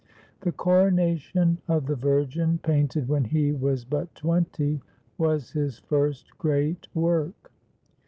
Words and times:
The 0.39 0.51
Coronation 0.51 1.59
of 1.67 1.85
the 1.85 1.95
Virgin, 1.95 2.57
painted 2.63 3.07
when 3.07 3.23
he 3.23 3.51
was 3.51 3.85
but 3.85 4.15
twenty, 4.15 4.81
was 5.19 5.51
his 5.51 5.77
first 5.77 6.35
great 6.39 6.87
work. 6.95 7.51